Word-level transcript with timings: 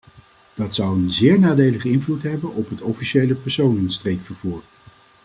Dat 0.53 0.75
zou 0.75 0.97
een 0.99 1.11
zeer 1.11 1.39
nadelige 1.39 1.89
invloed 1.89 2.23
hebben 2.23 2.53
op 2.53 2.69
het 2.69 2.81
officiële 2.81 3.33
personenstreekvervoer. 3.35 4.61